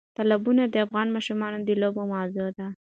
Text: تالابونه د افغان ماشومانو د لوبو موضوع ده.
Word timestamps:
تالابونه 0.17 0.63
د 0.67 0.75
افغان 0.85 1.07
ماشومانو 1.15 1.57
د 1.67 1.69
لوبو 1.81 2.01
موضوع 2.13 2.47
ده. 2.57 2.67